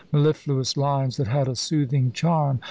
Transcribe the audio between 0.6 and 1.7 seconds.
lines that had a